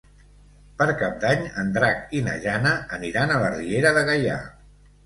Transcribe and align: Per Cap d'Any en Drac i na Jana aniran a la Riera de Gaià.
Per 0.79 0.87
Cap 1.01 1.19
d'Any 1.25 1.45
en 1.65 1.69
Drac 1.77 2.17
i 2.21 2.25
na 2.31 2.35
Jana 2.47 2.75
aniran 2.99 3.37
a 3.39 3.43
la 3.47 3.57
Riera 3.61 3.95
de 4.01 4.09
Gaià. 4.11 4.43